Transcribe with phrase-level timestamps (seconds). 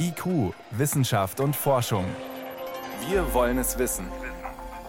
[0.00, 2.04] IQ, Wissenschaft und Forschung.
[3.08, 4.06] Wir wollen es wissen.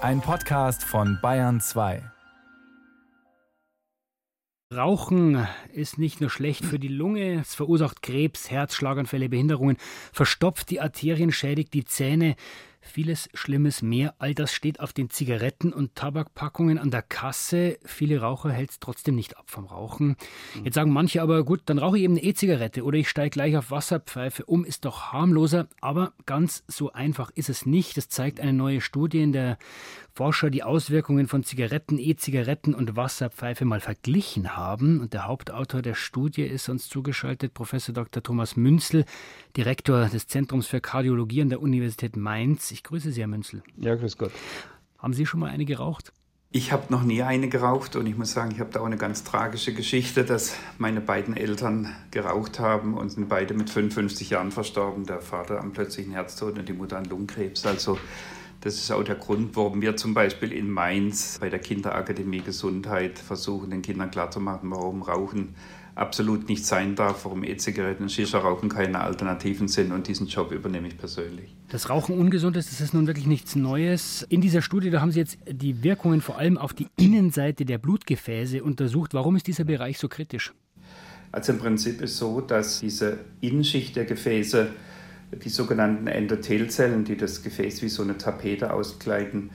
[0.02, 2.02] Ein Podcast von Bayern 2.
[4.74, 9.78] Rauchen ist nicht nur schlecht für die Lunge, es verursacht Krebs, Herzschlaganfälle, Behinderungen,
[10.14, 12.36] verstopft die Arterien, schädigt die Zähne,
[12.82, 14.16] Vieles Schlimmes mehr.
[14.20, 17.78] All das steht auf den Zigaretten- und Tabakpackungen an der Kasse.
[17.84, 20.16] Viele Raucher hält es trotzdem nicht ab vom Rauchen.
[20.64, 23.58] Jetzt sagen manche aber, gut, dann rauche ich eben eine E-Zigarette oder ich steige gleich
[23.58, 25.68] auf Wasserpfeife um, ist doch harmloser.
[25.82, 27.98] Aber ganz so einfach ist es nicht.
[27.98, 29.58] Das zeigt eine neue Studie, in der
[30.14, 35.00] Forscher die Auswirkungen von Zigaretten, E-Zigaretten und Wasserpfeife mal verglichen haben.
[35.00, 38.22] Und der Hauptautor der Studie ist uns zugeschaltet, Professor Dr.
[38.22, 39.06] Thomas Münzel,
[39.56, 42.69] Direktor des Zentrums für Kardiologie an der Universität Mainz.
[42.72, 43.64] Ich grüße Sie, Herr Münzel.
[43.78, 44.32] Ja, grüß Gott.
[44.98, 46.12] Haben Sie schon mal eine geraucht?
[46.52, 48.98] Ich habe noch nie eine geraucht und ich muss sagen, ich habe da auch eine
[48.98, 54.52] ganz tragische Geschichte, dass meine beiden Eltern geraucht haben und sind beide mit 55 Jahren
[54.52, 55.06] verstorben.
[55.06, 57.68] Der Vater am plötzlichen Herztod und die Mutter an Lungenkrebs.
[57.68, 58.00] Also
[58.62, 63.18] das ist auch der Grund, warum wir zum Beispiel in Mainz bei der Kinderakademie Gesundheit
[63.18, 65.56] versuchen, den Kindern klarzumachen, warum Rauchen
[65.96, 70.88] absolut nicht sein darf, warum E-Zigaretten und Shisha-Rauchen keine Alternativen sind und diesen Job übernehme
[70.88, 71.56] ich persönlich.
[71.70, 74.26] Das Rauchen ungesund ist, das ist nun wirklich nichts Neues.
[74.30, 77.78] In dieser Studie, da haben Sie jetzt die Wirkungen vor allem auf die Innenseite der
[77.78, 79.14] Blutgefäße untersucht.
[79.14, 80.54] Warum ist dieser Bereich so kritisch?
[81.32, 84.72] Also im Prinzip ist so, dass diese Innenschicht der Gefäße
[85.32, 89.52] die sogenannten Endothelzellen, die das Gefäß wie so eine Tapete auskleiden,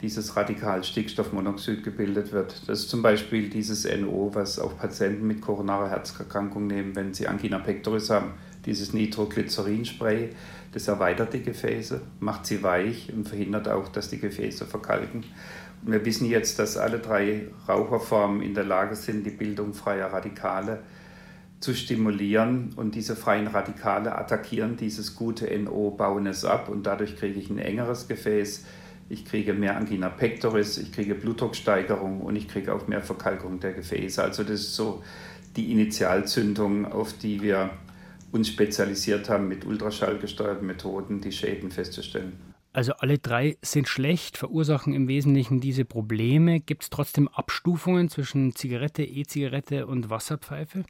[0.00, 2.68] dieses Radikal Stickstoffmonoxid gebildet wird.
[2.68, 7.26] Das ist zum Beispiel dieses NO, was auch Patienten mit koronarer Herzerkrankung nehmen, wenn sie
[7.26, 8.32] Angina pectoris haben.
[8.64, 10.30] Dieses Nitroglycerin-Spray,
[10.72, 15.24] das erweitert die Gefäße, macht sie weich und verhindert auch, dass die Gefäße verkalken.
[15.84, 20.12] Und wir wissen jetzt, dass alle drei Raucherformen in der Lage sind, die Bildung freier
[20.12, 20.80] Radikale
[21.60, 27.16] zu stimulieren und diese freien Radikale attackieren dieses gute NO, bauen es ab und dadurch
[27.16, 28.64] kriege ich ein engeres Gefäß,
[29.08, 33.72] ich kriege mehr Angina pectoris, ich kriege Blutdrucksteigerung und ich kriege auch mehr Verkalkung der
[33.72, 34.22] Gefäße.
[34.22, 35.02] Also das ist so
[35.56, 37.70] die Initialzündung, auf die wir
[38.30, 42.34] uns spezialisiert haben, mit ultraschallgesteuerten Methoden die Schäden festzustellen.
[42.74, 46.60] Also alle drei sind schlecht, verursachen im Wesentlichen diese Probleme.
[46.60, 50.84] Gibt es trotzdem Abstufungen zwischen Zigarette, E-Zigarette und Wasserpfeife?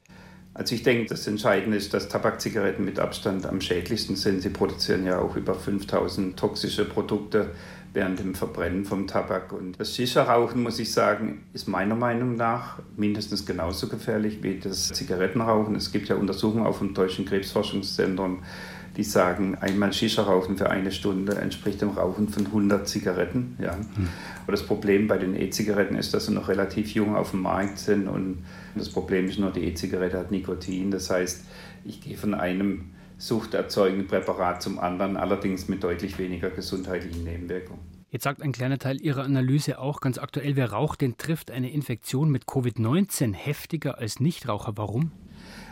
[0.58, 4.42] Also ich denke, das Entscheidende ist, dass Tabakzigaretten mit Abstand am schädlichsten sind.
[4.42, 7.50] Sie produzieren ja auch über 5000 toxische Produkte
[7.92, 9.52] während dem Verbrennen vom Tabak.
[9.52, 14.88] Und das Shisha-Rauchen, muss ich sagen, ist meiner Meinung nach mindestens genauso gefährlich wie das
[14.88, 15.76] Zigarettenrauchen.
[15.76, 18.42] Es gibt ja Untersuchungen auch vom Deutschen Krebsforschungszentrum,
[18.98, 23.56] die sagen, einmal Shisha rauchen für eine Stunde entspricht dem Rauchen von 100 Zigaretten.
[23.62, 23.76] Ja.
[23.76, 24.08] Mhm.
[24.42, 27.78] Aber das Problem bei den E-Zigaretten ist, dass sie noch relativ jung auf dem Markt
[27.78, 28.44] sind und
[28.74, 30.90] das Problem ist nur, die E-Zigarette hat Nikotin.
[30.90, 31.44] Das heißt,
[31.84, 37.80] ich gehe von einem suchterzeugenden Präparat zum anderen, allerdings mit deutlich weniger gesundheitlichen Nebenwirkungen.
[38.10, 41.70] Jetzt sagt ein kleiner Teil Ihrer Analyse auch ganz aktuell, wer raucht, den trifft eine
[41.70, 44.72] Infektion mit Covid-19 heftiger als Nichtraucher.
[44.74, 45.12] Warum?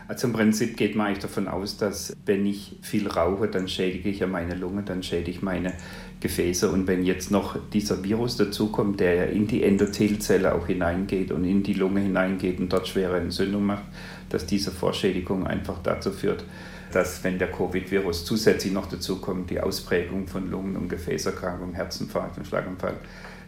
[0.08, 4.08] Also im Prinzip geht man eigentlich davon aus, dass wenn ich viel rauche, dann schädige
[4.08, 5.72] ich ja meine Lunge, dann schädige ich meine
[6.20, 6.70] Gefäße.
[6.70, 11.44] Und wenn jetzt noch dieser Virus dazukommt, der ja in die Endothelzelle auch hineingeht und
[11.44, 13.84] in die Lunge hineingeht und dort schwere Entzündung macht,
[14.28, 16.44] dass diese Vorschädigung einfach dazu führt,
[16.92, 22.46] dass wenn der Covid-Virus zusätzlich noch dazukommt, die Ausprägung von Lungen- und Gefäßerkrankungen, Herzinfarkt und
[22.46, 22.94] Schlaganfall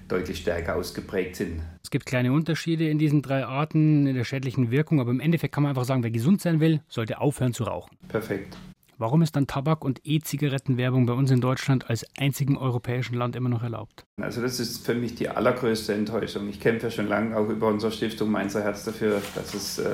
[0.08, 1.60] deutlich stärker ausgeprägt sind.
[1.82, 5.54] Es gibt kleine Unterschiede in diesen drei Arten in der schädlichen Wirkung, aber im Endeffekt
[5.54, 7.96] kann man einfach sagen, wer gesund sein will, sollte aufhören zu rauchen.
[8.08, 8.56] Perfekt.
[8.96, 13.48] Warum ist dann Tabak- und E-Zigarettenwerbung bei uns in Deutschland als einzigem europäischen Land immer
[13.48, 14.07] noch erlaubt?
[14.20, 16.48] Also das ist für mich die allergrößte Enttäuschung.
[16.48, 19.90] Ich kämpfe schon lange auch über unsere Stiftung Mainzer Herz dafür, dass es äh,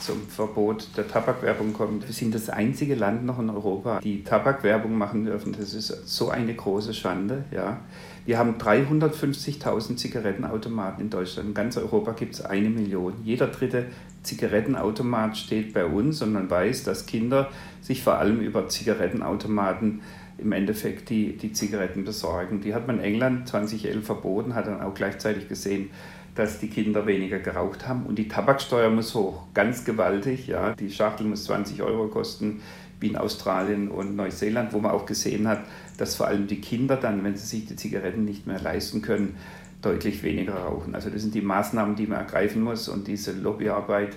[0.00, 2.06] zum Verbot der Tabakwerbung kommt.
[2.06, 5.56] Wir sind das einzige Land noch in Europa, die Tabakwerbung machen dürfen.
[5.58, 7.44] Das ist so eine große Schande.
[7.50, 7.80] Ja.
[8.26, 11.48] Wir haben 350.000 Zigarettenautomaten in Deutschland.
[11.48, 13.14] In ganz Europa gibt es eine Million.
[13.24, 13.86] Jeder dritte
[14.22, 17.50] Zigarettenautomat steht bei uns und man weiß, dass Kinder
[17.82, 20.00] sich vor allem über Zigarettenautomaten
[20.38, 22.60] im Endeffekt die, die Zigaretten besorgen.
[22.60, 25.90] Die hat man in England 2011 verboten, hat dann auch gleichzeitig gesehen,
[26.34, 28.06] dass die Kinder weniger geraucht haben.
[28.06, 30.46] Und die Tabaksteuer muss hoch, ganz gewaltig.
[30.46, 30.74] Ja.
[30.74, 32.60] Die Schachtel muss 20 Euro kosten,
[33.00, 35.60] wie in Australien und Neuseeland, wo man auch gesehen hat,
[35.98, 39.36] dass vor allem die Kinder dann, wenn sie sich die Zigaretten nicht mehr leisten können,
[39.82, 40.94] deutlich weniger rauchen.
[40.94, 44.16] Also das sind die Maßnahmen, die man ergreifen muss und diese Lobbyarbeit,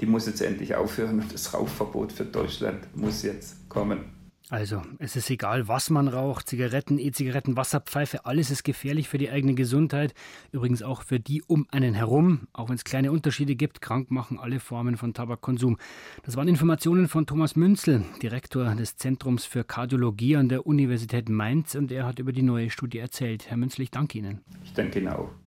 [0.00, 4.17] die muss jetzt endlich aufhören und das Rauchverbot für Deutschland muss jetzt kommen.
[4.50, 9.30] Also, es ist egal, was man raucht, Zigaretten, E-Zigaretten, Wasserpfeife, alles ist gefährlich für die
[9.30, 10.14] eigene Gesundheit,
[10.52, 14.38] übrigens auch für die um einen herum, auch wenn es kleine Unterschiede gibt, krank machen
[14.38, 15.76] alle Formen von Tabakkonsum.
[16.24, 21.74] Das waren Informationen von Thomas Münzel, Direktor des Zentrums für Kardiologie an der Universität Mainz
[21.74, 23.50] und er hat über die neue Studie erzählt.
[23.50, 24.40] Herr Münzel, ich danke Ihnen.
[24.64, 25.28] Ich danke Ihnen auch.